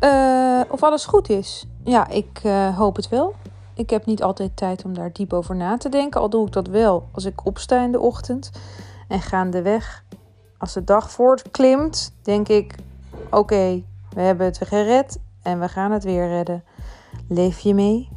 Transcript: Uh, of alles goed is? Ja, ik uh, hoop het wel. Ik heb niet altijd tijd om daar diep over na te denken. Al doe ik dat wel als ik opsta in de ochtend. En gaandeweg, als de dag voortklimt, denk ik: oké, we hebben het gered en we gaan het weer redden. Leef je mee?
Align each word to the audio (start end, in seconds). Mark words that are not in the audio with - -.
Uh, 0.00 0.60
of 0.68 0.82
alles 0.82 1.06
goed 1.06 1.28
is? 1.28 1.66
Ja, 1.84 2.08
ik 2.08 2.40
uh, 2.44 2.76
hoop 2.76 2.96
het 2.96 3.08
wel. 3.08 3.34
Ik 3.74 3.90
heb 3.90 4.06
niet 4.06 4.22
altijd 4.22 4.56
tijd 4.56 4.84
om 4.84 4.94
daar 4.94 5.12
diep 5.12 5.32
over 5.32 5.56
na 5.56 5.76
te 5.76 5.88
denken. 5.88 6.20
Al 6.20 6.30
doe 6.30 6.46
ik 6.46 6.52
dat 6.52 6.66
wel 6.66 7.08
als 7.12 7.24
ik 7.24 7.46
opsta 7.46 7.84
in 7.84 7.92
de 7.92 8.00
ochtend. 8.00 8.50
En 9.08 9.20
gaandeweg, 9.20 10.04
als 10.58 10.72
de 10.72 10.84
dag 10.84 11.10
voortklimt, 11.10 12.14
denk 12.22 12.48
ik: 12.48 12.74
oké, 13.30 13.82
we 14.10 14.20
hebben 14.20 14.46
het 14.46 14.60
gered 14.64 15.18
en 15.42 15.60
we 15.60 15.68
gaan 15.68 15.92
het 15.92 16.04
weer 16.04 16.28
redden. 16.28 16.64
Leef 17.28 17.58
je 17.58 17.74
mee? 17.74 18.08